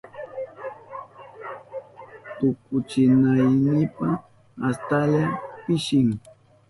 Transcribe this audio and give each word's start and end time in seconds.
Tukuchinaynipa 2.37 4.09
astalla 4.67 5.23
pishin. 5.63 6.07